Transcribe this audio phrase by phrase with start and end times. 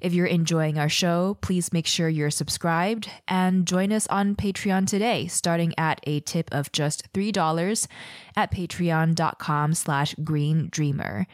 [0.00, 4.86] If you're enjoying our show, please make sure you're subscribed and join us on Patreon
[4.86, 7.86] today, starting at a tip of just $3
[8.34, 11.26] at patreon.com slash green dreamer.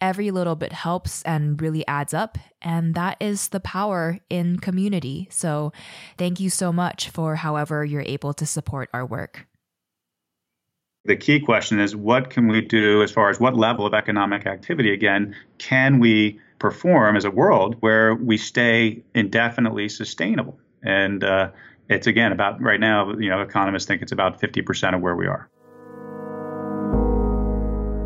[0.00, 5.28] Every little bit helps and really adds up, and that is the power in community.
[5.30, 5.72] So
[6.16, 9.46] thank you so much for however you're able to support our work.
[11.04, 14.46] The key question is what can we do as far as what level of economic
[14.46, 20.58] activity, again, can we perform as a world where we stay indefinitely sustainable?
[20.82, 21.50] And uh,
[21.90, 25.26] it's again about right now, you know, economists think it's about 50% of where we
[25.26, 25.50] are.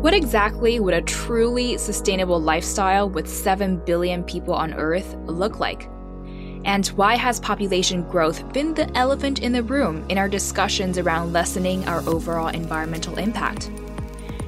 [0.01, 5.89] What exactly would a truly sustainable lifestyle with 7 billion people on Earth look like?
[6.65, 11.31] And why has population growth been the elephant in the room in our discussions around
[11.31, 13.71] lessening our overall environmental impact?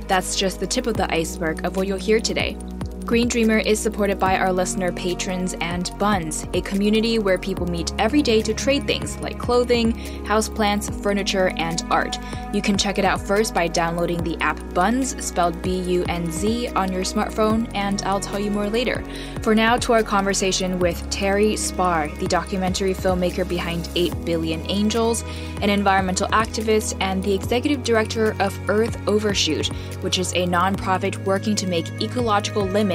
[0.09, 2.57] That's just the tip of the iceberg of what you'll hear today.
[3.05, 7.91] Green Dreamer is supported by our listener patrons and Bunz, a community where people meet
[7.97, 9.93] every day to trade things like clothing,
[10.23, 12.17] houseplants, furniture, and art.
[12.53, 16.31] You can check it out first by downloading the app Bunz, spelled B U N
[16.31, 19.03] Z, on your smartphone, and I'll tell you more later.
[19.41, 25.23] For now, to our conversation with Terry Spahr, the documentary filmmaker behind 8 Billion Angels,
[25.61, 29.67] an environmental activist, and the executive director of Earth Overshoot,
[30.01, 32.90] which is a nonprofit working to make ecological limits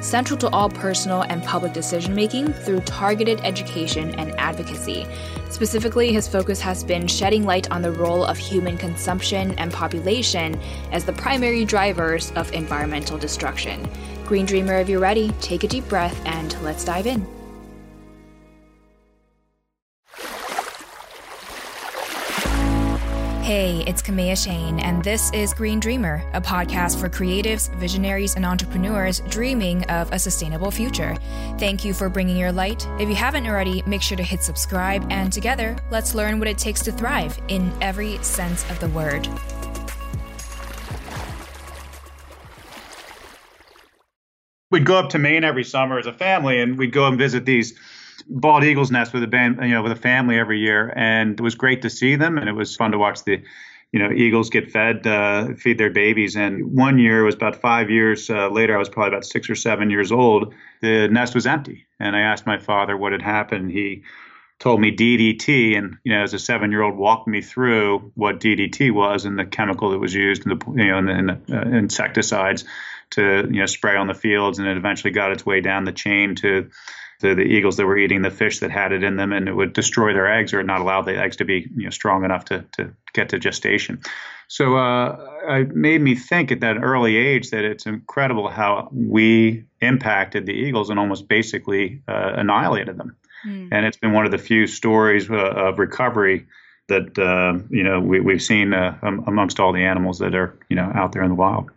[0.00, 5.06] central to all personal and public decision making through targeted education and advocacy.
[5.50, 10.60] Specifically, his focus has been shedding light on the role of human consumption and population
[10.92, 13.88] as the primary drivers of environmental destruction.
[14.24, 17.26] Green Dreamer, if you're ready, take a deep breath and let's dive in.
[23.46, 28.44] Hey, it's Kamea Chayne, and this is Green Dreamer, a podcast for creatives, visionaries, and
[28.44, 31.16] entrepreneurs dreaming of a sustainable future.
[31.56, 32.84] Thank you for bringing your light.
[32.98, 36.58] If you haven't already, make sure to hit subscribe, and together, let's learn what it
[36.58, 39.28] takes to thrive in every sense of the word.
[44.72, 47.44] We'd go up to Maine every summer as a family, and we'd go and visit
[47.44, 47.78] these
[48.28, 51.42] bald eagles nest with a band, you know, with a family every year, and it
[51.42, 53.42] was great to see them, and it was fun to watch the,
[53.92, 56.36] you know, eagles get fed, uh, feed their babies.
[56.36, 58.74] And one year was about five years uh, later.
[58.74, 60.54] I was probably about six or seven years old.
[60.82, 63.70] The nest was empty, and I asked my father what had happened.
[63.70, 64.02] He
[64.58, 69.24] told me DDT, and you know, as a seven-year-old, walked me through what DDT was
[69.24, 72.64] and the chemical that was used in the, you know, in the, the uh, insecticides
[73.10, 75.92] to you know spray on the fields, and it eventually got its way down the
[75.92, 76.70] chain to
[77.20, 79.54] the, the eagles that were eating the fish that had it in them, and it
[79.54, 82.44] would destroy their eggs or not allow the eggs to be you know, strong enough
[82.46, 84.00] to, to get to gestation.
[84.48, 85.18] So uh,
[85.48, 90.52] it made me think at that early age that it's incredible how we impacted the
[90.52, 93.16] eagles and almost basically uh, annihilated them.
[93.46, 93.68] Mm.
[93.72, 96.46] And it's been one of the few stories uh, of recovery
[96.88, 100.76] that uh, you know we, have seen uh, amongst all the animals that are you
[100.76, 101.70] know out there in the wild.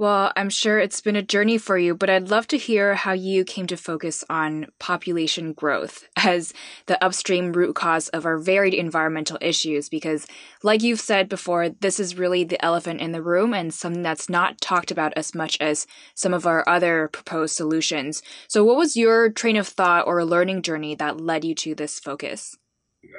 [0.00, 3.12] Well, I'm sure it's been a journey for you, but I'd love to hear how
[3.12, 6.54] you came to focus on population growth as
[6.86, 9.90] the upstream root cause of our varied environmental issues.
[9.90, 10.26] Because,
[10.62, 14.30] like you've said before, this is really the elephant in the room and something that's
[14.30, 18.22] not talked about as much as some of our other proposed solutions.
[18.48, 22.00] So, what was your train of thought or learning journey that led you to this
[22.00, 22.56] focus?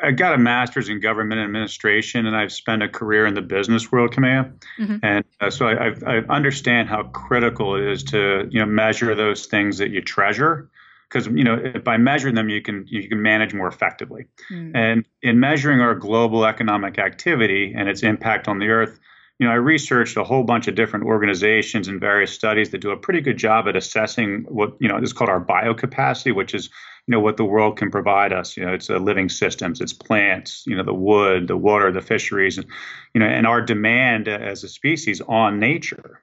[0.03, 3.91] I got a master's in government administration, and I've spent a career in the business
[3.91, 4.53] world, Kamea.
[4.79, 4.97] Mm-hmm.
[5.01, 9.47] And uh, so I, I, understand how critical it is to you know measure those
[9.47, 10.69] things that you treasure,
[11.09, 14.25] because you know by measuring them you can you can manage more effectively.
[14.51, 14.75] Mm-hmm.
[14.75, 18.99] And in measuring our global economic activity and its impact on the earth,
[19.41, 22.91] you know I researched a whole bunch of different organizations and various studies that do
[22.91, 26.69] a pretty good job at assessing what you know is called our biocapacity, which is
[27.07, 28.55] you know what the world can provide us.
[28.55, 32.01] You know, it's uh, living systems, it's plants, you know, the wood, the water, the
[32.01, 32.67] fisheries, and
[33.15, 36.21] you know, and our demand as a species on nature.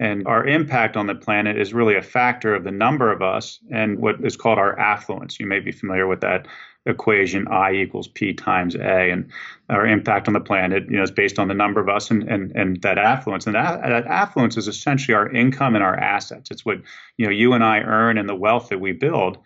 [0.00, 3.58] And our impact on the planet is really a factor of the number of us
[3.70, 5.38] and what is called our affluence.
[5.40, 6.46] You may be familiar with that
[6.86, 9.10] equation I equals P times A.
[9.10, 9.30] And
[9.68, 12.22] our impact on the planet, you know, is based on the number of us and,
[12.24, 13.46] and, and that affluence.
[13.46, 16.50] And that, that affluence is essentially our income and our assets.
[16.50, 16.78] It's what,
[17.16, 19.38] you know, you and I earn and the wealth that we build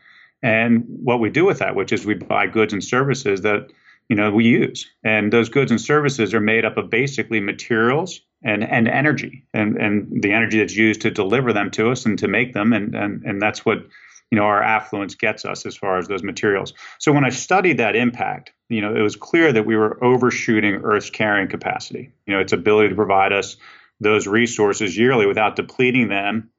[0.42, 3.70] and what we do with that, which is we buy goods and services that
[4.08, 8.20] you know we use, and those goods and services are made up of basically materials
[8.42, 12.18] and, and energy and, and the energy that's used to deliver them to us and
[12.18, 12.72] to make them.
[12.72, 13.86] And, and, and that's what
[14.30, 16.72] you know our affluence gets us as far as those materials.
[16.98, 20.80] So when I studied that impact, you know, it was clear that we were overshooting
[20.84, 22.12] Earth's carrying capacity.
[22.26, 23.56] You know, its ability to provide us
[24.00, 26.50] those resources yearly without depleting them,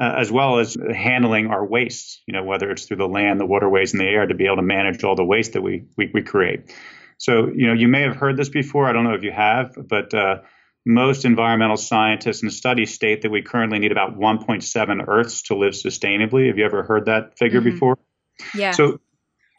[0.00, 2.22] uh, as well as handling our wastes.
[2.26, 4.56] You know, whether it's through the land, the waterways, and the air, to be able
[4.56, 6.74] to manage all the waste that we we, we create.
[7.18, 8.86] So, you know, you may have heard this before.
[8.86, 10.38] I don't know if you have, but uh,
[10.88, 15.74] most environmental scientists and studies state that we currently need about 1.7 Earths to live
[15.74, 16.46] sustainably.
[16.46, 17.72] Have you ever heard that figure mm-hmm.
[17.72, 17.98] before?
[18.54, 18.70] Yeah.
[18.70, 18.98] So,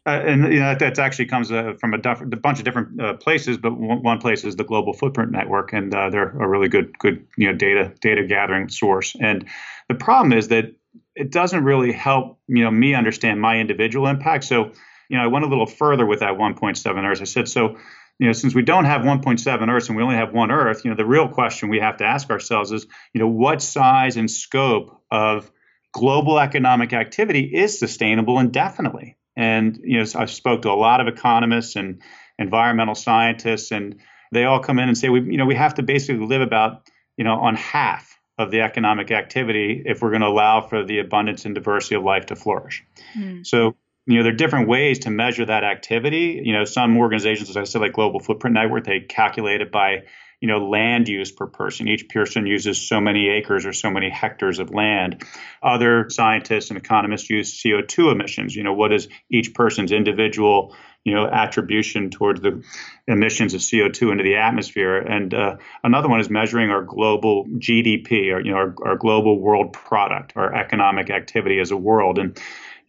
[0.07, 2.65] uh, and you know that, that actually comes uh, from a, duff- a, bunch of
[2.65, 6.29] different uh, places, but one, one, place is the Global Footprint Network, and uh, they're
[6.29, 9.15] a really good, good you know data data gathering source.
[9.21, 9.47] And
[9.87, 10.73] the problem is that
[11.15, 14.45] it doesn't really help you know me understand my individual impact.
[14.45, 14.71] So,
[15.09, 17.21] you know, I went a little further with that 1.7 Earths.
[17.21, 17.77] I said so
[18.19, 20.91] you know, since we don't have 1.7 Earths and we only have one Earth, you
[20.91, 24.29] know, the real question we have to ask ourselves is, you know, what size and
[24.29, 25.49] scope of
[25.93, 29.17] global economic activity is sustainable indefinitely?
[29.37, 32.01] And you know, I've spoke to a lot of economists and
[32.37, 34.01] environmental scientists, and
[34.33, 36.89] they all come in and say, we, you know, we have to basically live about,
[37.15, 40.99] you know, on half of the economic activity if we're going to allow for the
[40.99, 42.83] abundance and diversity of life to flourish.
[43.17, 43.47] Mm.
[43.47, 43.75] So
[44.09, 46.41] you know, there are different ways to measure that activity.
[46.43, 50.05] You know, some organizations, as I said, like Global Footprint Network, they calculate it by,
[50.41, 51.87] you know, land use per person.
[51.87, 55.23] Each person uses so many acres or so many hectares of land.
[55.61, 58.55] Other scientists and economists use CO2 emissions.
[58.55, 62.63] You know, what is each person's individual, you know, attribution towards the
[63.07, 64.97] emissions of CO2 into the atmosphere.
[64.97, 69.39] And uh, another one is measuring our global GDP, or you know, our, our global
[69.39, 72.17] world product, our economic activity as a world.
[72.17, 72.39] And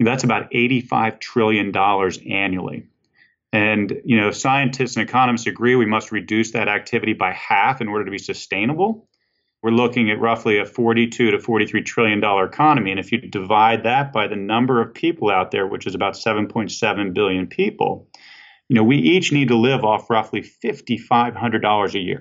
[0.06, 2.86] that's about $85 trillion annually.
[3.52, 7.88] And you know, scientists and economists agree we must reduce that activity by half in
[7.88, 9.08] order to be sustainable.
[9.62, 13.82] We're looking at roughly a 42 to 43 trillion dollar economy, and if you divide
[13.82, 18.08] that by the number of people out there, which is about 7.7 billion people,
[18.68, 22.18] you know, we each need to live off roughly $5,500 a year.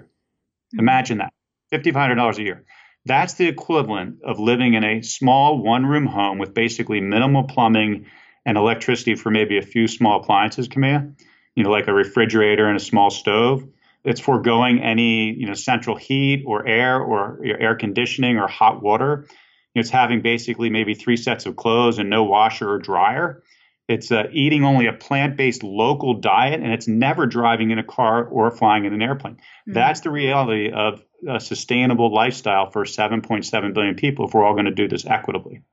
[0.74, 0.80] Mm-hmm.
[0.80, 1.32] Imagine that,
[1.72, 2.66] $5,500 a year.
[3.06, 8.06] That's the equivalent of living in a small one room home with basically minimal plumbing
[8.46, 11.13] and electricity for maybe a few small appliances, Kamea,
[11.56, 13.63] you know, like a refrigerator and a small stove.
[14.04, 19.28] It's foregoing any, you know, central heat or air or air conditioning or hot water.
[19.75, 23.44] It's having basically maybe three sets of clothes and no washer or dryer.
[23.89, 27.83] It's uh, eating only a plant based local diet, and it's never driving in a
[27.83, 29.33] car or flying in an airplane.
[29.33, 29.74] Mm-hmm.
[29.74, 34.65] That's the reality of a sustainable lifestyle for 7.7 billion people if we're all going
[34.65, 35.63] to do this equitably.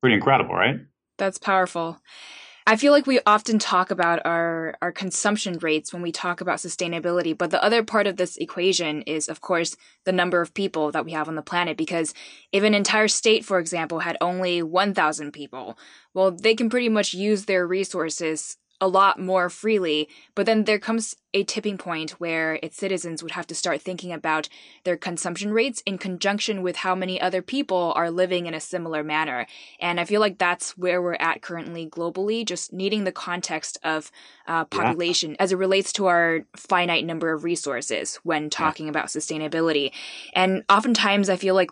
[0.00, 0.76] Pretty incredible, right?
[1.18, 2.00] That's powerful.
[2.64, 6.58] I feel like we often talk about our, our consumption rates when we talk about
[6.58, 10.92] sustainability, but the other part of this equation is, of course, the number of people
[10.92, 11.76] that we have on the planet.
[11.76, 12.14] Because
[12.52, 15.76] if an entire state, for example, had only 1,000 people,
[16.14, 20.08] well, they can pretty much use their resources a lot more freely.
[20.34, 24.12] But then there comes a tipping point where its citizens would have to start thinking
[24.12, 24.48] about
[24.82, 29.04] their consumption rates in conjunction with how many other people are living in a similar
[29.04, 29.46] manner.
[29.78, 34.10] And I feel like that's where we're at currently globally, just needing the context of
[34.48, 35.36] uh, population yeah.
[35.38, 38.90] as it relates to our finite number of resources when talking yeah.
[38.90, 39.92] about sustainability.
[40.34, 41.70] And oftentimes I feel like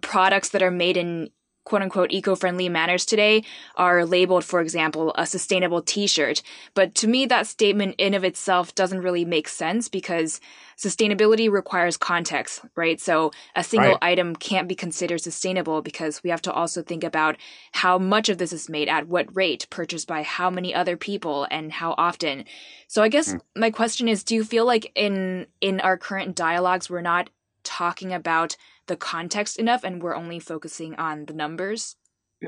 [0.00, 1.28] products that are made in
[1.66, 3.42] quote unquote eco-friendly manners today
[3.74, 6.40] are labeled, for example, a sustainable t-shirt.
[6.74, 10.40] But to me, that statement in of itself doesn't really make sense because
[10.78, 13.00] sustainability requires context, right?
[13.00, 14.12] So a single right.
[14.12, 17.36] item can't be considered sustainable because we have to also think about
[17.72, 21.48] how much of this is made at what rate, purchased by how many other people
[21.50, 22.44] and how often.
[22.86, 23.40] So I guess mm.
[23.56, 27.28] my question is, do you feel like in, in our current dialogues, we're not
[27.64, 28.56] talking about
[28.86, 31.96] the context enough and we're only focusing on the numbers?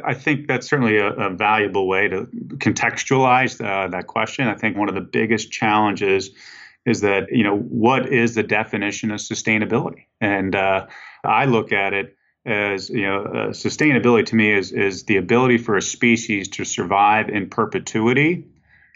[0.05, 2.27] I think that's certainly a, a valuable way to
[2.57, 4.47] contextualize uh, that question.
[4.47, 6.31] I think one of the biggest challenges
[6.85, 10.07] is that, you know, what is the definition of sustainability?
[10.21, 10.87] And uh,
[11.25, 12.17] I look at it
[12.47, 16.65] as, you know, uh, sustainability to me is, is the ability for a species to
[16.65, 18.47] survive in perpetuity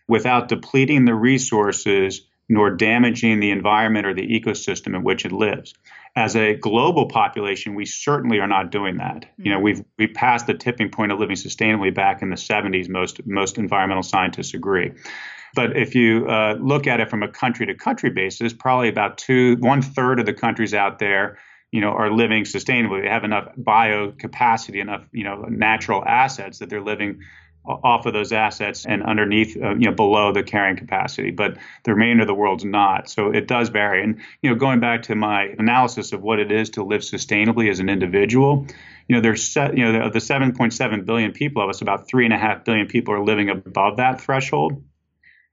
[0.09, 5.75] without depleting the resources nor damaging the environment or the ecosystem in which it lives
[6.15, 9.23] as a global population, we certainly are not doing that.
[9.23, 9.45] Mm-hmm.
[9.45, 9.65] You know, hmm.
[9.65, 12.89] we've we passed the tipping point of living sustainably back in the 70s.
[12.89, 14.93] Most most environmental scientists agree.
[15.55, 19.19] But if you uh, look at it from a country to country basis, probably about
[19.19, 21.39] two one third of the countries out there,
[21.71, 23.03] you know, are living sustainably.
[23.03, 27.21] They have enough bio capacity, enough you know natural assets that they're living
[27.65, 31.93] off of those assets and underneath, uh, you know, below the carrying capacity, but the
[31.93, 33.09] remainder of the world's not.
[33.09, 34.03] So it does vary.
[34.03, 37.71] And, you know, going back to my analysis of what it is to live sustainably
[37.71, 38.67] as an individual,
[39.09, 42.35] you know, there's, set, you know, the 7.7 billion people of us, about three and
[42.35, 44.83] a half billion people are living above that threshold.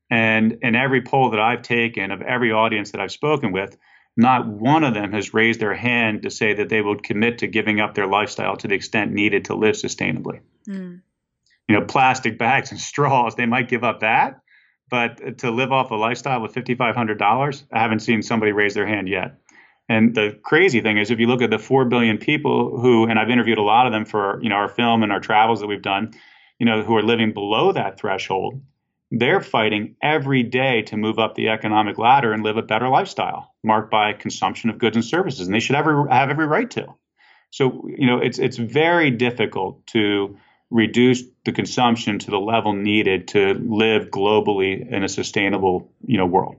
[0.10, 3.78] And in every poll that I've taken of every audience that I've spoken with,
[4.18, 7.48] not one of them has raised their hand to say that they would commit to
[7.48, 10.40] giving up their lifestyle to the extent needed to live sustainably.
[10.68, 11.02] Mm
[11.70, 14.42] you know, plastic bags and straws, they might give up that.
[14.90, 19.08] But to live off a lifestyle with $5,500, I haven't seen somebody raise their hand
[19.08, 19.36] yet.
[19.88, 23.20] And the crazy thing is, if you look at the 4 billion people who, and
[23.20, 25.68] I've interviewed a lot of them for, you know, our film and our travels that
[25.68, 26.14] we've done,
[26.58, 28.62] you know, who are living below that threshold,
[29.12, 33.54] they're fighting every day to move up the economic ladder and live a better lifestyle
[33.64, 35.48] marked by consumption of goods and services.
[35.48, 36.88] And they should have every, have every right to.
[37.52, 40.38] So, you know, it's, it's very difficult to,
[40.70, 46.26] reduce the consumption to the level needed to live globally in a sustainable, you know,
[46.26, 46.58] world.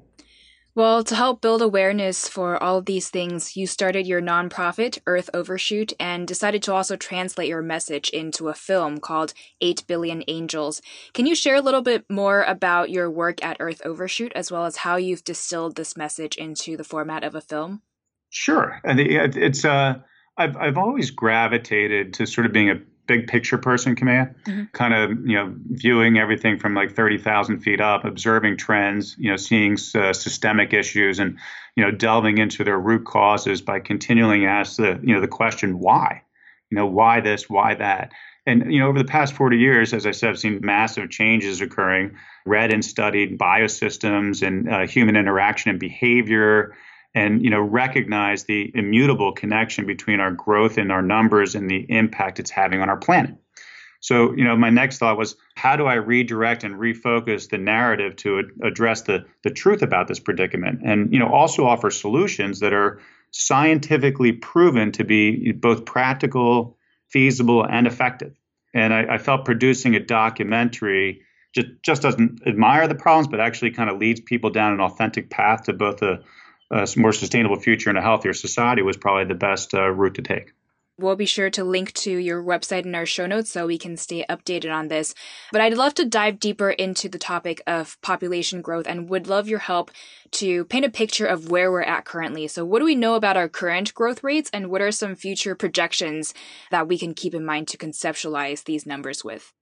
[0.72, 5.28] Well, to help build awareness for all of these things, you started your nonprofit, Earth
[5.34, 10.80] Overshoot, and decided to also translate your message into a film called 8 Billion Angels.
[11.12, 14.64] Can you share a little bit more about your work at Earth Overshoot, as well
[14.64, 17.82] as how you've distilled this message into the format of a film?
[18.30, 18.80] Sure.
[18.84, 19.98] And it's, uh,
[20.36, 24.64] I've, I've always gravitated to sort of being a big picture person, Kamea, mm-hmm.
[24.72, 29.30] kind of you know viewing everything from like thirty thousand feet up, observing trends, you
[29.30, 31.36] know, seeing uh, systemic issues, and
[31.74, 35.80] you know delving into their root causes by continually ask the you know the question
[35.80, 36.22] why,
[36.70, 38.12] you know why this, why that.
[38.46, 41.60] And you know, over the past 40 years, as I said, I've seen massive changes
[41.60, 42.16] occurring.
[42.46, 46.76] Read and studied biosystems and uh, human interaction and behavior,
[47.14, 51.84] and you know recognize the immutable connection between our growth and our numbers and the
[51.88, 53.36] impact it's having on our planet.
[54.00, 58.16] So you know my next thought was how do i redirect and refocus the narrative
[58.16, 60.80] to address the the truth about this predicament?
[60.84, 63.00] And you know also offer solutions that are
[63.32, 66.76] scientifically proven to be both practical
[67.08, 68.34] feasible and effective.
[68.72, 73.72] And i, I felt producing a documentary just, just doesn't admire the problems but actually
[73.72, 76.20] kind of leads people down an authentic path to both a
[76.70, 80.22] a more sustainable future and a healthier society was probably the best uh, route to
[80.22, 80.52] take.
[80.98, 83.96] We'll be sure to link to your website in our show notes so we can
[83.96, 85.14] stay updated on this.
[85.50, 89.48] But I'd love to dive deeper into the topic of population growth and would love
[89.48, 89.90] your help
[90.32, 92.48] to paint a picture of where we're at currently.
[92.48, 95.54] So, what do we know about our current growth rates and what are some future
[95.54, 96.34] projections
[96.70, 99.54] that we can keep in mind to conceptualize these numbers with?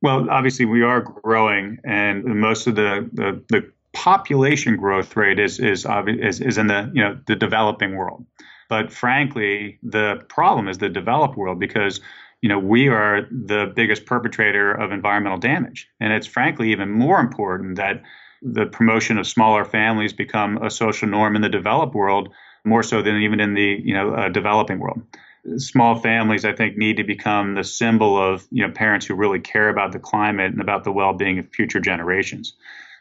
[0.00, 5.58] Well, obviously, we are growing, and most of the, the, the population growth rate is
[5.58, 8.24] is, is is in the you know the developing world.
[8.68, 12.00] But frankly, the problem is the developed world because
[12.42, 17.20] you know we are the biggest perpetrator of environmental damage, and it's frankly even more
[17.20, 18.02] important that
[18.42, 22.28] the promotion of smaller families become a social norm in the developed world
[22.64, 25.02] more so than even in the you know uh, developing world
[25.58, 29.40] small families, I think, need to become the symbol of you know parents who really
[29.40, 32.54] care about the climate and about the well-being of future generations.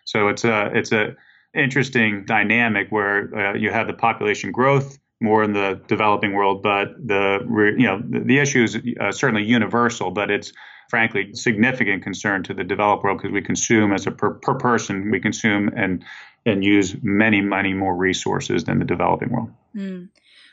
[0.05, 1.15] So it's a it's a
[1.53, 6.89] interesting dynamic where uh, you have the population growth more in the developing world, but
[7.05, 7.39] the
[7.77, 10.51] you know the, the issue is uh, certainly universal, but it's
[10.89, 15.09] frankly significant concern to the developed world because we consume as a per, per person
[15.09, 16.03] we consume and
[16.45, 19.49] and use many many more resources than the developing world.
[19.75, 20.09] Mm.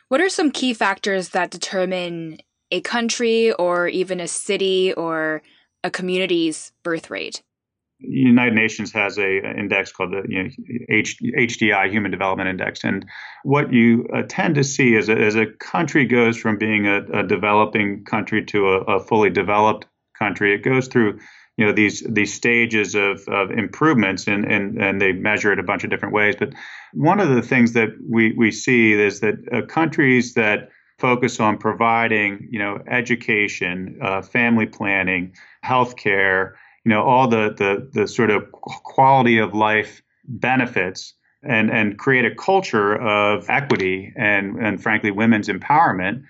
[0.09, 2.39] What are some key factors that determine
[2.71, 5.43] a country or even a city or
[5.83, 7.43] a community's birth rate?
[8.01, 10.51] United Nations has a index called the you know,
[10.89, 13.07] H, HDI Human Development Index, and
[13.43, 17.03] what you uh, tend to see is a, as a country goes from being a,
[17.13, 19.87] a developing country to a, a, fully developed
[20.19, 21.19] country, it goes through
[21.57, 25.63] you know these these stages of, of improvements, and, and and they measure it a
[25.63, 26.37] bunch of different ways.
[26.39, 26.55] But
[26.95, 31.59] one of the things that we we see is that uh, countries that focus on
[31.59, 36.53] providing you know education, uh, family planning, healthcare
[36.85, 42.25] you know all the the the sort of quality of life benefits and and create
[42.25, 46.23] a culture of equity and and frankly women's empowerment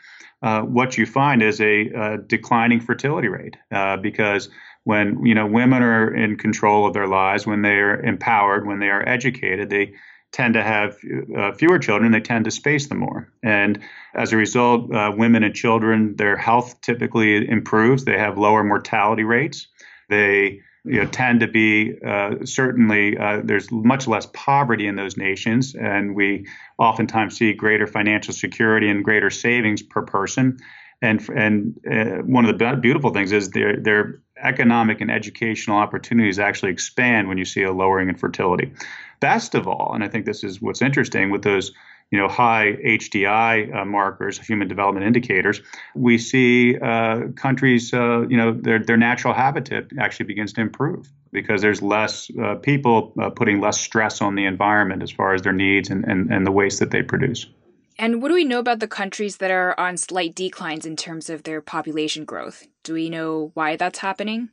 [0.43, 4.49] uh, what you find is a, declining fertility rate uh, because
[4.85, 8.79] when you know women are in control of their lives when they are empowered when
[8.79, 9.93] they are educated they
[10.33, 10.97] tend to have
[11.37, 13.29] uh, fewer children they tend to space them more.
[13.43, 13.81] And
[14.15, 19.25] as a result uh, women and children their health typically improves they have lower mortality
[19.25, 19.67] rates
[20.11, 25.17] they you know, tend to be uh, certainly uh, there's much less poverty in those
[25.17, 26.47] nations, and we
[26.79, 30.59] oftentimes see greater financial security and greater savings per person.
[31.03, 36.39] And and uh, one of the beautiful things is their their economic and educational opportunities
[36.39, 38.73] actually expand when you see a lowering in fertility.
[39.21, 41.73] Best of all, and I think this is what's interesting with those
[42.11, 45.61] you know high HDI uh, markers, human development indicators,
[45.95, 51.11] we see uh, countries uh, you know their their natural habitat actually begins to improve
[51.33, 55.43] because there's less uh, people uh, putting less stress on the environment as far as
[55.43, 57.47] their needs and, and, and the waste that they produce.
[57.99, 61.29] And what do we know about the countries that are on slight declines in terms
[61.29, 62.67] of their population growth?
[62.83, 64.49] Do we know why that's happening?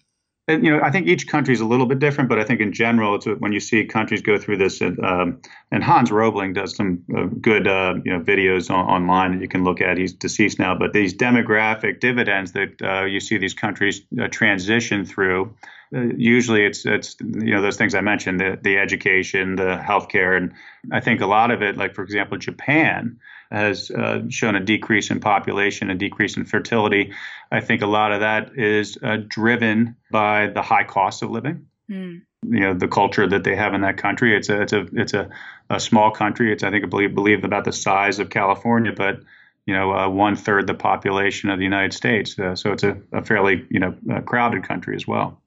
[0.50, 2.62] And, you know, I think each country is a little bit different, but I think
[2.62, 6.54] in general, it's when you see countries go through this, and, um, and Hans Rosling
[6.54, 9.98] does some uh, good, uh, you know, videos on, online that you can look at.
[9.98, 15.04] He's deceased now, but these demographic dividends that uh, you see these countries uh, transition
[15.04, 15.54] through,
[15.94, 20.36] uh, usually it's it's you know those things I mentioned, the the education, the healthcare,
[20.36, 20.54] and
[20.92, 23.20] I think a lot of it, like for example, Japan
[23.52, 27.14] has uh, shown a decrease in population, a decrease in fertility.
[27.52, 31.68] I think a lot of that is uh, driven by the high cost of living.
[31.90, 32.22] Mm.
[32.44, 34.36] You know the culture that they have in that country.
[34.36, 35.30] It's a it's a it's a,
[35.70, 36.52] a small country.
[36.54, 39.22] It's I think I believe believe about the size of California, but
[39.66, 42.38] you know uh, one third the population of the United States.
[42.38, 45.42] Uh, so it's a, a fairly you know crowded country as well.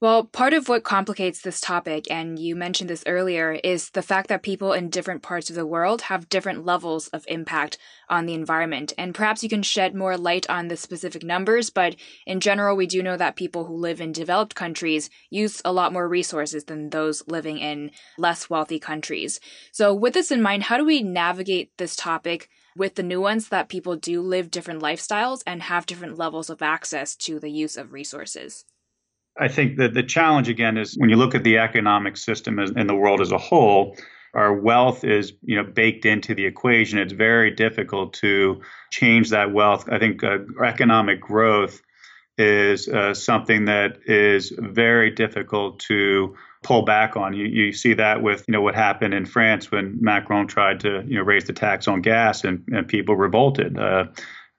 [0.00, 4.28] Well, part of what complicates this topic, and you mentioned this earlier, is the fact
[4.28, 7.76] that people in different parts of the world have different levels of impact
[8.08, 8.94] on the environment.
[8.96, 12.86] And perhaps you can shed more light on the specific numbers, but in general, we
[12.86, 16.88] do know that people who live in developed countries use a lot more resources than
[16.88, 19.38] those living in less wealthy countries.
[19.70, 22.48] So, with this in mind, how do we navigate this topic?
[22.74, 27.14] With the nuance that people do live different lifestyles and have different levels of access
[27.16, 28.64] to the use of resources.
[29.38, 32.86] I think that the challenge again is when you look at the economic system in
[32.86, 33.96] the world as a whole,
[34.34, 36.98] our wealth is you know baked into the equation.
[36.98, 38.60] It's very difficult to
[38.90, 39.88] change that wealth.
[39.90, 41.80] I think uh, economic growth
[42.38, 47.34] is uh, something that is very difficult to pull back on.
[47.34, 51.02] You, you see that with you know what happened in France when Macron tried to
[51.06, 53.78] you know raise the tax on gas and, and people revolted.
[53.78, 54.06] Uh,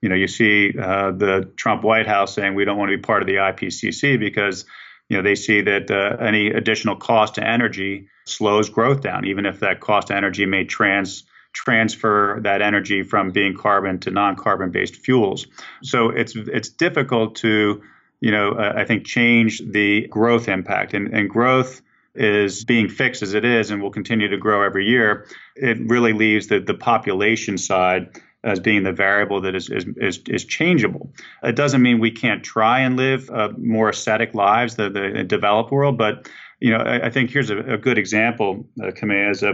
[0.02, 3.00] you know, you see uh, the Trump White House saying we don't want to be
[3.00, 4.66] part of the IPCC because
[5.08, 9.46] you know they see that uh, any additional cost to energy slows growth down, even
[9.46, 14.70] if that cost to energy may trans transfer that energy from being carbon to non-carbon
[14.70, 15.46] based fuels.
[15.82, 17.82] So it's it's difficult to
[18.20, 21.80] you know uh, I think change the growth impact and, and growth
[22.14, 25.26] is being fixed as it is and will continue to grow every year.
[25.54, 30.20] It really leaves the the population side as being the variable that is, is, is,
[30.28, 31.12] is, changeable.
[31.44, 35.70] It doesn't mean we can't try and live uh, more ascetic lives, the, the developed
[35.70, 36.28] world, but
[36.58, 39.44] you know, I, I think here's a, a, good example, uh, is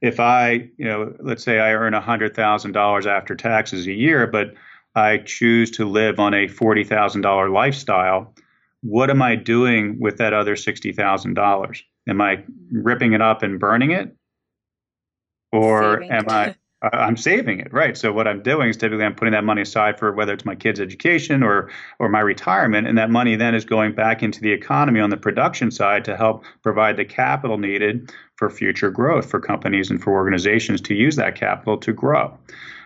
[0.00, 4.54] if I, you know, let's say I earn $100,000 after taxes a year, but
[4.94, 8.34] I choose to live on a $40,000 lifestyle,
[8.82, 11.82] what am I doing with that other $60,000?
[12.06, 14.14] Am I ripping it up and burning it?
[15.52, 16.10] Or Saving.
[16.10, 16.54] am I
[16.92, 17.96] I'm saving it, right?
[17.96, 20.54] So what I'm doing is typically I'm putting that money aside for whether it's my
[20.54, 24.52] kids' education or or my retirement, and that money then is going back into the
[24.52, 29.40] economy on the production side to help provide the capital needed for future growth for
[29.40, 32.36] companies and for organizations to use that capital to grow.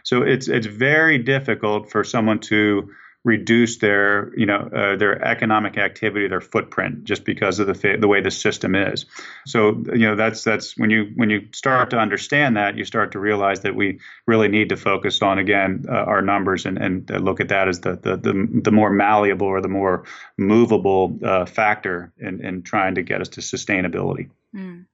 [0.02, 2.90] So it's it's very difficult for someone to
[3.28, 8.08] reduce their you know uh, their economic activity their footprint just because of the the
[8.08, 9.04] way the system is
[9.46, 13.12] so you know that's that's when you when you start to understand that you start
[13.12, 17.10] to realize that we really need to focus on again uh, our numbers and and
[17.22, 20.04] look at that as the the the, the more malleable or the more
[20.38, 24.84] movable uh, factor in in trying to get us to sustainability mm.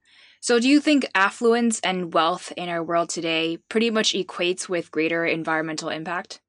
[0.41, 4.91] So, do you think affluence and wealth in our world today pretty much equates with
[4.91, 6.39] greater environmental impact?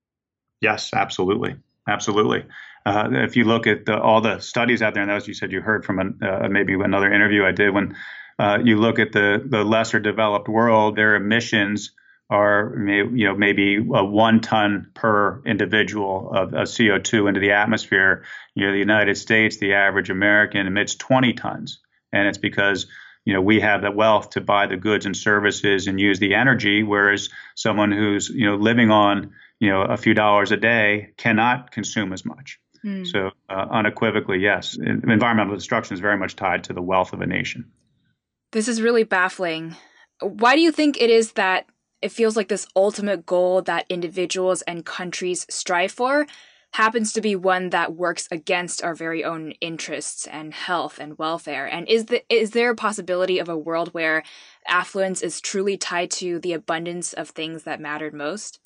[0.61, 1.57] Yes, absolutely.
[1.89, 2.45] Absolutely.
[2.85, 5.53] Uh, if you look at the, all the studies out there, and as you said,
[5.53, 7.97] you heard from an, uh, maybe another interview I did when
[8.39, 11.93] uh, you look at the the lesser developed world, their emissions
[12.29, 18.25] are you know maybe one ton per individual of, of, CO2 into the atmosphere.
[18.55, 21.79] You know, the United States, the average American emits 20 tons,
[22.13, 22.87] and it's because
[23.25, 26.35] you know we have the wealth to buy the goods and services and use the
[26.35, 31.11] energy, whereas someone who's you know living on you know a few dollars a day
[31.17, 32.59] cannot consume as much.
[32.85, 33.07] Mm.
[33.07, 37.27] So uh, unequivocally, yes, environmental destruction is very much tied to the wealth of a
[37.27, 37.71] nation.
[38.53, 39.77] This is really baffling.
[40.21, 41.67] Why do you think it is that
[42.03, 46.27] it feels like this ultimate goal that individuals and countries strive for
[46.73, 51.67] happens to be one that works against our very own interests and health and welfare?
[51.67, 54.23] And is the is there a possibility of a world where
[54.69, 58.61] affluence is truly tied to the abundance of things that mattered most?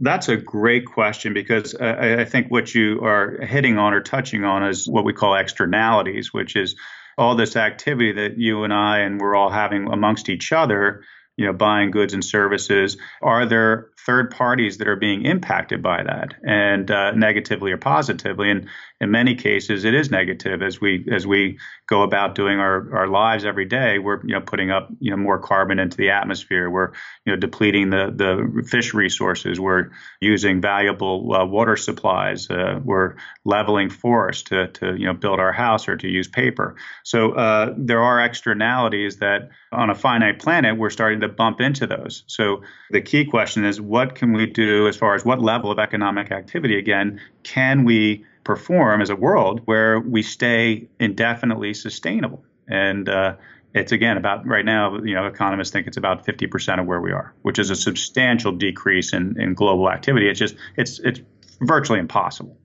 [0.00, 4.00] That's a great question because uh, I, I think what you are hitting on or
[4.00, 6.74] touching on is what we call externalities, which is
[7.16, 11.04] all this activity that you and I and we're all having amongst each other
[11.36, 12.96] you know buying goods and services.
[13.22, 18.50] Are there third parties that are being impacted by that and uh, negatively or positively.
[18.50, 18.68] And
[19.00, 23.08] in many cases it is negative as we as we go about doing our, our
[23.08, 23.98] lives every day.
[23.98, 26.70] We're you know putting up you know more carbon into the atmosphere.
[26.70, 26.92] We're
[27.24, 29.58] you know depleting the the fish resources.
[29.58, 29.90] We're
[30.20, 32.50] using valuable uh, water supplies.
[32.50, 33.14] Uh, we're
[33.44, 36.76] leveling forests to to you know build our house or to use paper.
[37.04, 41.86] So uh, there are externalities that on a finite planet we're starting to bump into
[41.86, 42.22] those.
[42.26, 45.78] So the key question is what can we do as far as what level of
[45.78, 52.44] economic activity again can we perform as a world where we stay indefinitely sustainable.
[52.66, 53.36] And uh,
[53.72, 57.12] it's again about right now, you know, economists think it's about 50% of where we
[57.12, 60.28] are, which is a substantial decrease in, in global activity.
[60.28, 61.20] It's just, it's, it's
[61.60, 62.58] virtually impossible.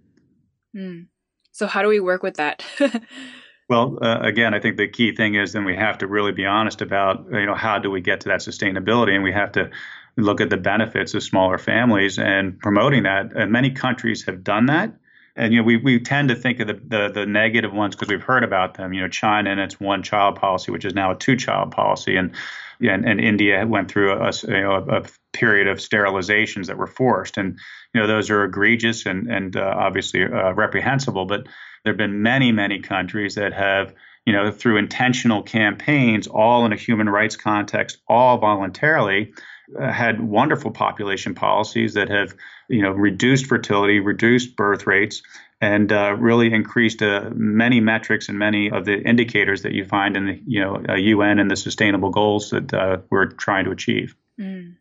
[0.76, 1.10] Mm.
[1.52, 2.66] So, how do we work with that?
[3.70, 6.48] well, uh, again, I think the key thing is then we have to really be
[6.48, 9.14] honest about, you know, how do we get to that sustainability?
[9.14, 9.70] And we have to
[10.18, 13.32] look at the benefits of smaller families and promoting that.
[13.36, 14.94] And many countries have done that
[15.40, 18.10] and you know we, we tend to think of the the, the negative ones because
[18.10, 18.94] we've heard about them.
[18.94, 22.18] You know, China and its one child policy, which is now a two child policy,
[22.18, 22.36] and
[22.82, 27.38] and, and India went through a, you know, a, period of sterilizations that were forced,
[27.38, 27.60] and
[27.94, 31.26] you know those are egregious and and uh, obviously uh, reprehensible.
[31.26, 31.46] But
[31.84, 33.94] there have been many many countries that have
[34.26, 40.22] you know through intentional campaigns, all in a human rights context, all voluntarily, uh, had
[40.22, 42.34] wonderful population policies that have
[42.70, 45.24] you know, reduced fertility, reduced birth rates,
[45.60, 50.16] and uh, really increased uh, many metrics and many of the indicators that you find
[50.16, 54.16] in the you know UN and the sustainable goals that uh, we're trying to achieve.
[54.40, 54.76] Mm.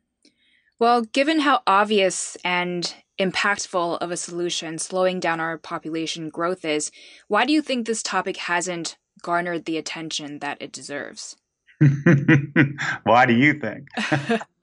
[0.79, 6.92] Well, given how obvious and impactful of a solution slowing down our population growth is,
[7.27, 11.35] why do you think this topic hasn't garnered the attention that it deserves?
[13.04, 13.88] why do you think?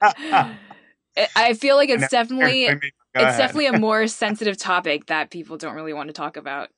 [1.34, 2.82] I feel like it's definitely it's
[3.14, 3.38] ahead.
[3.38, 6.68] definitely a more sensitive topic that people don't really want to talk about.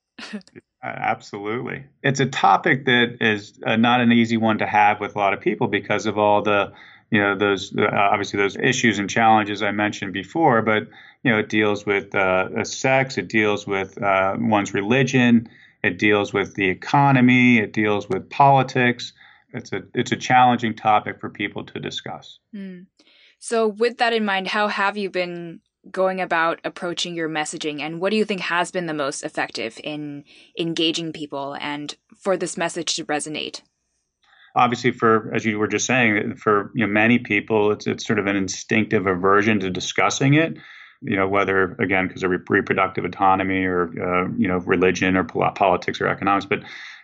[0.82, 1.84] Absolutely.
[2.02, 5.34] It's a topic that is uh, not an easy one to have with a lot
[5.34, 6.72] of people because of all the,
[7.10, 10.86] you know, those uh, obviously those issues and challenges I mentioned before, but,
[11.24, 15.48] you know, it deals with uh, sex, it deals with uh, one's religion,
[15.82, 19.12] it deals with the economy, it deals with politics.
[19.52, 22.38] It's a it's a challenging topic for people to discuss.
[22.54, 22.86] Mm.
[23.38, 28.00] So, with that in mind, how have you been going about approaching your messaging and
[28.00, 30.24] what do you think has been the most effective in
[30.58, 33.62] engaging people and for this message to resonate
[34.56, 38.18] obviously for as you were just saying for you know many people it's it's sort
[38.18, 40.58] of an instinctive aversion to discussing it
[41.02, 46.00] you know whether again because of reproductive autonomy or uh, you know religion or politics
[46.00, 46.60] or economics but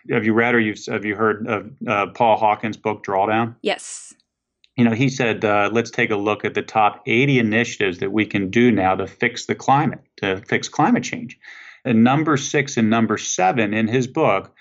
[0.09, 4.13] have you read or you've have you heard of uh, paul Hawken's book drawdown yes
[4.75, 8.11] you know, he said, uh, let's take a look at the top 80 initiatives that
[8.11, 11.39] we can do now to fix the climate, to fix climate change.
[11.85, 14.53] And number six and number seven in his book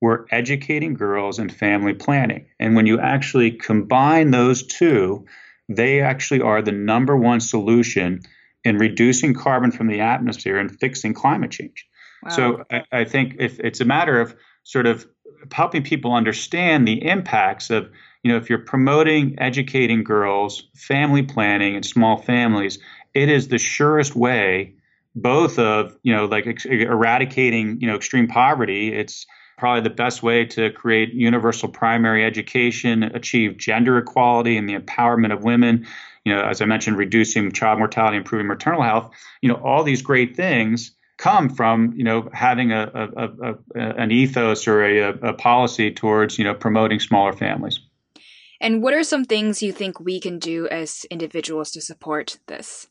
[0.00, 2.46] were educating girls and family planning.
[2.58, 5.24] And when you actually combine those two,
[5.68, 8.20] they actually are the number one solution
[8.64, 11.86] in reducing carbon from the atmosphere and fixing climate change.
[12.22, 12.30] Wow.
[12.30, 15.06] So I, I think if it's a matter of sort of
[15.50, 17.90] helping people understand the impacts of
[18.22, 22.78] you know, if you're promoting educating girls, family planning, and small families,
[23.14, 24.74] it is the surest way,
[25.16, 28.94] both of you know, like ex- eradicating you know extreme poverty.
[28.94, 29.26] It's
[29.58, 35.32] probably the best way to create universal primary education, achieve gender equality and the empowerment
[35.32, 35.86] of women.
[36.24, 39.14] You know, as I mentioned, reducing child mortality, improving maternal health.
[39.40, 44.10] You know, all these great things come from you know having a, a, a, an
[44.10, 44.98] ethos or a,
[45.30, 47.80] a policy towards you know promoting smaller families.
[48.60, 52.86] And what are some things you think we can do as individuals to support this?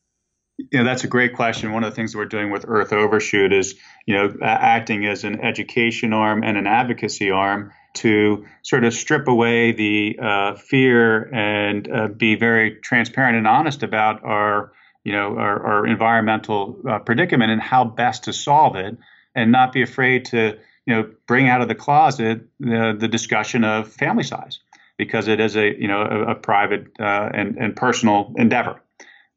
[0.57, 1.71] You know, that's a great question.
[1.71, 5.39] One of the things we're doing with Earth Overshoot is, you know, acting as an
[5.41, 11.91] education arm and an advocacy arm to sort of strip away the uh, fear and
[11.91, 14.71] uh, be very transparent and honest about our,
[15.03, 18.97] you know, our, our environmental uh, predicament and how best to solve it,
[19.33, 23.63] and not be afraid to, you know, bring out of the closet the, the discussion
[23.63, 24.59] of family size
[24.97, 28.79] because it is a you know a, a private uh, and and personal endeavor.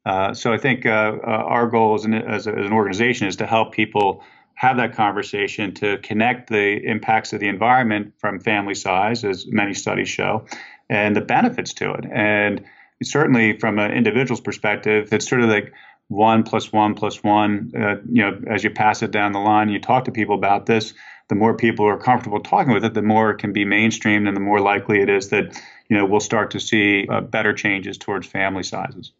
[0.05, 3.27] Uh, so I think uh, uh our goal as an, as, a, as an organization
[3.27, 4.23] is to help people
[4.55, 9.73] have that conversation to connect the impacts of the environment from family size, as many
[9.73, 10.45] studies show,
[10.89, 12.05] and the benefits to it.
[12.11, 12.63] And
[13.03, 15.73] certainly from an individual's perspective, it's sort of like
[16.07, 19.69] one plus one plus one, uh, you know, as you pass it down the line,
[19.69, 20.93] you talk to people about this,
[21.27, 24.37] the more people are comfortable talking with it, the more it can be mainstreamed and
[24.37, 27.97] the more likely it is that, you know, we'll start to see uh, better changes
[27.97, 29.11] towards family sizes.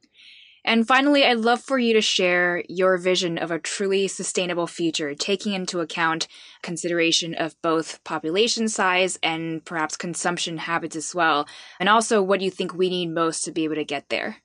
[0.65, 5.13] And finally, I'd love for you to share your vision of a truly sustainable future,
[5.13, 6.28] taking into account
[6.63, 11.47] consideration of both population size and perhaps consumption habits as well.
[11.80, 14.38] And also what do you think we need most to be able to get there.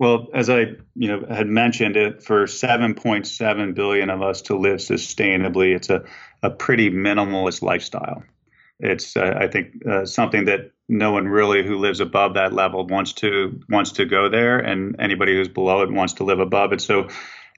[0.00, 4.78] Well, as I you know had mentioned, it for 7.7 billion of us to live
[4.78, 6.02] sustainably, it's a,
[6.42, 8.24] a pretty minimalist lifestyle.
[8.80, 12.86] It's uh, I think uh, something that no one really who lives above that level
[12.86, 16.72] wants to wants to go there, and anybody who's below it wants to live above
[16.72, 16.80] it.
[16.80, 17.08] So,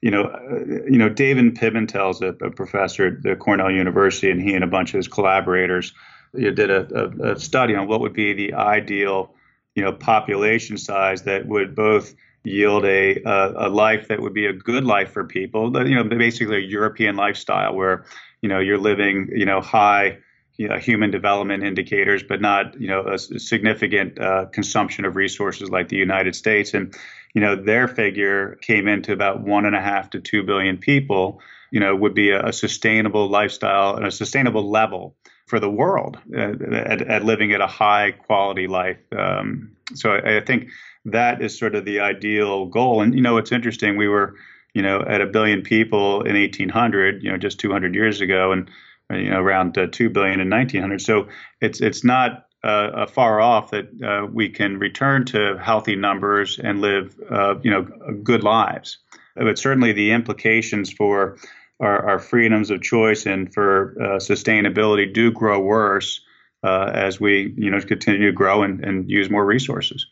[0.02, 4.40] you know, uh, you know, David Pimentel's a, a professor at the Cornell University, and
[4.40, 5.92] he and a bunch of his collaborators
[6.36, 9.34] you did a, a, a study on what would be the ideal,
[9.74, 14.46] you know, population size that would both yield a, a, a life that would be
[14.46, 15.72] a good life for people.
[15.86, 18.04] You know, basically a European lifestyle where
[18.42, 20.18] you know you're living you know high
[20.56, 25.70] you know, human development indicators, but not you know a, significant uh, consumption of resources
[25.70, 26.74] like the United States.
[26.74, 26.94] And
[27.34, 31.40] you know their figure came into about one and a half to two billion people.
[31.70, 36.18] You know would be a, a sustainable lifestyle and a sustainable level for the world
[36.34, 38.98] uh, at, at, living at a high quality life.
[39.14, 40.70] Um, so I, I think
[41.04, 43.02] that is sort of the ideal goal.
[43.02, 43.96] And you know it's interesting.
[43.96, 44.36] We were
[44.72, 47.24] you know at a billion people in 1800.
[47.24, 48.70] You know just 200 years ago and
[49.14, 51.00] you know, around uh, two billion in 1900.
[51.00, 51.28] So
[51.60, 56.80] it's it's not uh, far off that uh, we can return to healthy numbers and
[56.80, 57.82] live, uh, you know,
[58.22, 58.98] good lives.
[59.36, 61.36] But certainly the implications for
[61.80, 66.20] our, our freedoms of choice and for uh, sustainability do grow worse
[66.62, 70.06] uh, as we, you know, continue to grow and, and use more resources.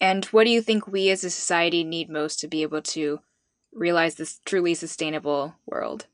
[0.00, 3.20] And what do you think we as a society need most to be able to
[3.72, 6.06] realize this truly sustainable world?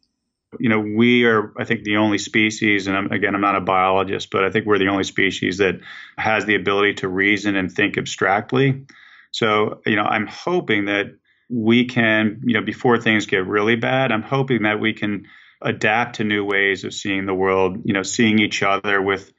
[0.58, 3.60] You know, we are, I think, the only species, and I'm, again, I'm not a
[3.60, 5.80] biologist, but I think we're the only species that
[6.18, 8.84] has the ability to reason and think abstractly.
[9.30, 11.06] So, you know, I'm hoping that
[11.48, 15.26] we can, you know, before things get really bad, I'm hoping that we can
[15.62, 19.32] adapt to new ways of seeing the world, you know, seeing each other with,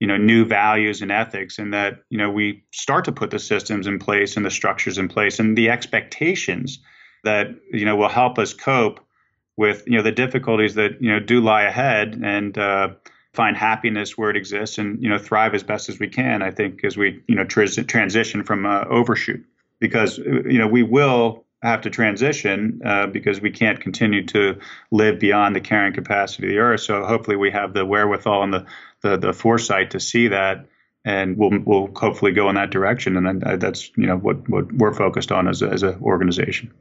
[0.00, 3.38] you know, new values and ethics, and that, you know, we start to put the
[3.38, 6.80] systems in place and the structures in place and the expectations
[7.22, 9.00] that, you know, will help us cope
[9.56, 12.88] with you know the difficulties that you know do lie ahead and uh,
[13.32, 16.42] find happiness where it exists and you know thrive as best as we can.
[16.42, 19.44] I think as we you know transition from uh, overshoot
[19.80, 24.58] because you know we will have to transition uh, because we can't continue to
[24.90, 26.80] live beyond the carrying capacity of the earth.
[26.80, 28.66] So hopefully we have the wherewithal and the
[29.00, 30.66] the, the foresight to see that.
[31.06, 34.72] And we'll, we'll hopefully go in that direction, and uh, that's you know what, what
[34.72, 36.72] we're focused on as a, as an organization.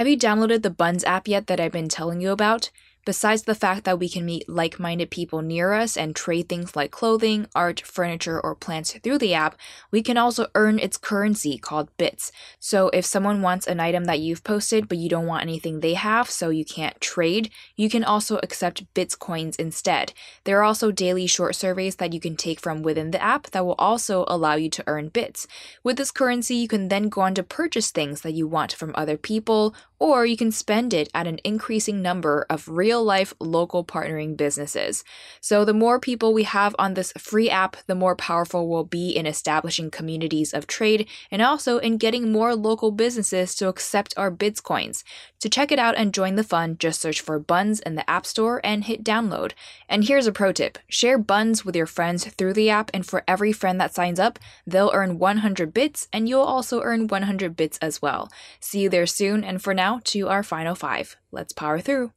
[0.00, 2.70] Have you downloaded the Bunz app yet that I've been telling you about?
[3.06, 6.76] Besides the fact that we can meet like minded people near us and trade things
[6.76, 9.56] like clothing, art, furniture, or plants through the app,
[9.90, 12.30] we can also earn its currency called bits.
[12.58, 15.94] So if someone wants an item that you've posted but you don't want anything they
[15.94, 20.12] have, so you can't trade, you can also accept bits coins instead.
[20.44, 23.64] There are also daily short surveys that you can take from within the app that
[23.64, 25.46] will also allow you to earn bits.
[25.82, 28.92] With this currency, you can then go on to purchase things that you want from
[28.94, 33.84] other people, or you can spend it at an increasing number of real life local
[33.84, 35.04] partnering businesses.
[35.40, 39.10] So, the more people we have on this free app, the more powerful we'll be
[39.10, 44.30] in establishing communities of trade and also in getting more local businesses to accept our
[44.30, 45.04] Bits coins.
[45.40, 48.24] To check it out and join the fun, just search for Bunz in the App
[48.24, 49.52] Store and hit download.
[49.86, 53.22] And here's a pro tip share Bunz with your friends through the app, and for
[53.28, 57.76] every friend that signs up, they'll earn 100 bits, and you'll also earn 100 bits
[57.82, 58.30] as well.
[58.60, 61.16] See you there soon, and for now, to our final five.
[61.32, 62.12] Let's power through.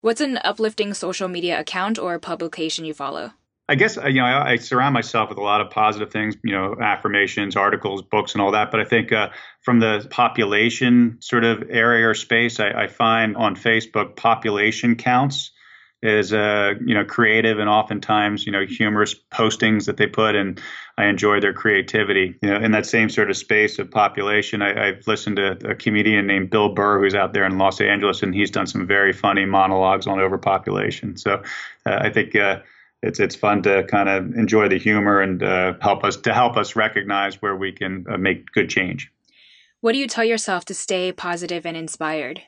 [0.00, 3.32] What's an uplifting social media account or publication you follow?
[3.68, 6.52] I guess you know I, I, surround myself with a lot of positive things, you
[6.52, 8.70] know, affirmations, articles, books, and all that.
[8.70, 9.30] But I think uh,
[9.62, 15.50] from the population sort of area or space, I, I find on Facebook population counts
[16.06, 20.60] is uh, you know creative and oftentimes you know humorous postings that they put and
[20.98, 22.38] I enjoy their creativity.
[22.40, 25.74] You know, in that same sort of space of population, I, have listened to a
[25.74, 29.12] comedian named Bill Burr who's out there in Los Angeles, and he's done some very
[29.12, 31.16] funny monologues on overpopulation.
[31.16, 31.42] So
[31.86, 32.34] uh, I think.
[32.34, 32.60] Uh,
[33.02, 36.56] it's it's fun to kind of enjoy the humor and uh, help us to help
[36.56, 39.12] us recognize where we can uh, make good change.
[39.82, 42.42] What do you tell yourself to stay positive and inspired?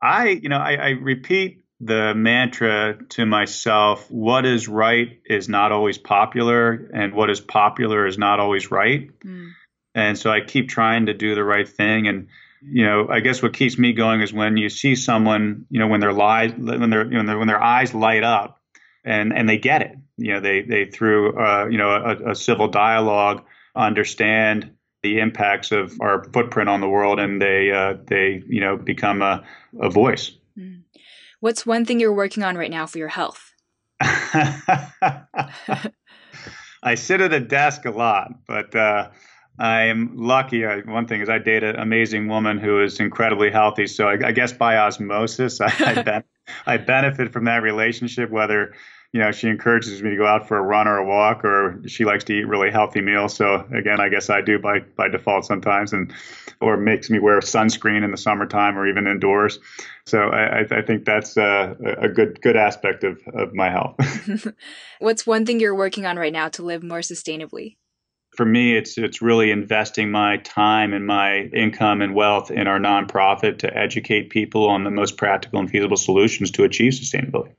[0.00, 5.70] I, you know, I, I repeat the mantra to myself what is right is not
[5.70, 9.10] always popular, and what is popular is not always right.
[9.20, 9.50] Mm.
[9.94, 12.08] And so I keep trying to do the right thing.
[12.08, 12.28] And,
[12.62, 15.86] you know, I guess what keeps me going is when you see someone, you know,
[15.86, 18.60] when their lies, when their, you know, when their eyes light up
[19.04, 22.34] and, and they get it, you know, they, they through, uh, you know, a, a
[22.34, 28.42] civil dialogue understand the impacts of our footprint on the world and they, uh, they,
[28.48, 29.44] you know, become a,
[29.80, 30.32] a voice.
[31.40, 33.54] What's one thing you're working on right now for your health?
[34.00, 35.90] I
[36.94, 39.10] sit at a desk a lot, but uh,
[39.58, 40.64] I'm lucky.
[40.64, 43.86] I, one thing is I date an amazing woman who is incredibly healthy.
[43.86, 46.24] So I, I guess by osmosis, I, I, ben-
[46.66, 48.74] I benefit from that relationship, whether
[49.12, 51.80] you know, she encourages me to go out for a run or a walk, or
[51.86, 53.34] she likes to eat really healthy meals.
[53.34, 56.12] So again, I guess I do by by default sometimes, and
[56.60, 59.60] or makes me wear sunscreen in the summertime or even indoors.
[60.06, 63.96] So I, I think that's a, a good good aspect of of my health.
[64.98, 67.76] What's one thing you're working on right now to live more sustainably?
[68.36, 72.78] For me, it's it's really investing my time and my income and wealth in our
[72.78, 77.54] nonprofit to educate people on the most practical and feasible solutions to achieve sustainability.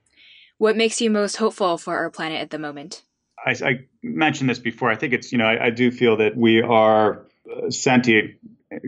[0.60, 3.02] What makes you most hopeful for our planet at the moment?
[3.42, 4.90] I, I mentioned this before.
[4.90, 8.32] I think it's, you know, I, I do feel that we are uh, sentient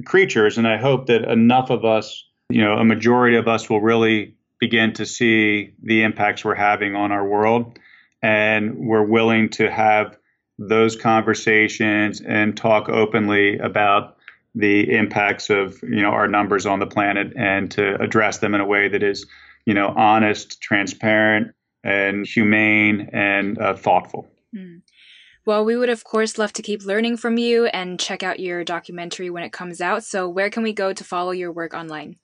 [0.04, 3.80] creatures, and I hope that enough of us, you know, a majority of us will
[3.80, 7.78] really begin to see the impacts we're having on our world.
[8.20, 10.18] And we're willing to have
[10.58, 14.18] those conversations and talk openly about
[14.54, 18.60] the impacts of you know our numbers on the planet and to address them in
[18.60, 19.24] a way that is
[19.64, 21.54] you know honest transparent
[21.84, 24.28] and humane and uh, thoughtful.
[24.54, 24.82] Mm.
[25.44, 28.62] Well, we would, of course, love to keep learning from you and check out your
[28.62, 30.04] documentary when it comes out.
[30.04, 32.16] So, where can we go to follow your work online?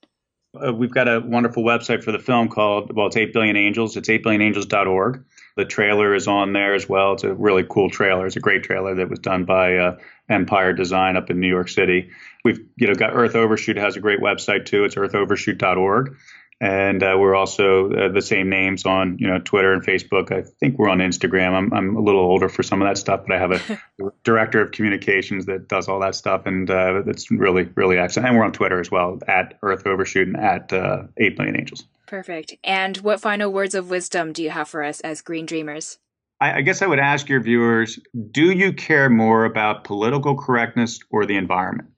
[0.55, 3.97] Uh, we've got a wonderful website for the film called, well, it's 8 Billion Angels.
[3.97, 5.25] It's 8billionangels.org.
[5.57, 7.15] The trailer is on there as well.
[7.15, 8.27] It's a really cool trailer.
[8.27, 9.97] It's a great trailer that was done by uh,
[10.29, 12.11] Empire Design up in New York City.
[12.45, 14.85] We've you know got Earth Overshoot has a great website too.
[14.85, 16.17] It's earthovershoot.org
[16.61, 20.33] and uh, we're also uh, the same names on you know Twitter and Facebook.
[20.33, 21.53] I think we're on Instagram.
[21.53, 24.61] I'm I'm a little older for some of that stuff, but I have a director
[24.61, 28.29] of communications that does all that stuff, and uh, it's really really excellent.
[28.29, 31.85] And we're on Twitter as well at Earth Overshoot and at uh, Eight Billion Angels.
[32.07, 32.55] Perfect.
[32.65, 35.99] And what final words of wisdom do you have for us as Green Dreamers?
[36.41, 38.01] I, I guess I would ask your viewers:
[38.33, 41.91] Do you care more about political correctness or the environment?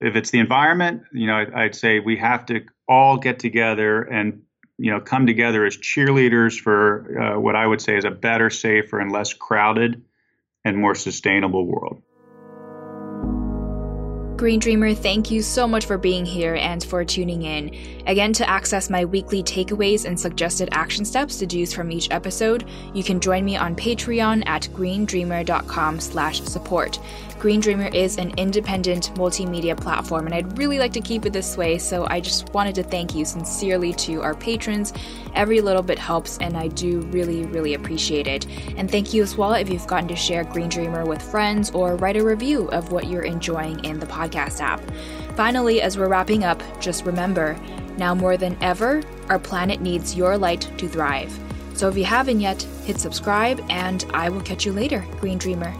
[0.00, 4.42] If it's the environment, you know, I'd say we have to all get together and
[4.78, 8.48] you know come together as cheerleaders for uh, what I would say is a better,
[8.48, 10.02] safer, and less crowded
[10.64, 12.02] and more sustainable world.
[14.40, 17.74] Green Dreamer, thank you so much for being here and for tuning in.
[18.06, 23.04] Again, to access my weekly takeaways and suggested action steps deduced from each episode, you
[23.04, 26.98] can join me on Patreon at greendreamer.com/support.
[27.40, 31.56] Green Dreamer is an independent multimedia platform, and I'd really like to keep it this
[31.56, 34.92] way, so I just wanted to thank you sincerely to our patrons.
[35.34, 38.46] Every little bit helps, and I do really, really appreciate it.
[38.76, 41.96] And thank you as well if you've gotten to share Green Dreamer with friends or
[41.96, 44.82] write a review of what you're enjoying in the podcast app.
[45.34, 47.58] Finally, as we're wrapping up, just remember
[47.96, 51.32] now more than ever, our planet needs your light to thrive.
[51.72, 55.74] So if you haven't yet, hit subscribe, and I will catch you later, Green Dreamer.